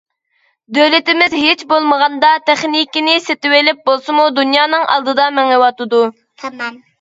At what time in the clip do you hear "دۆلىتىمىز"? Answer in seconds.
0.75-1.35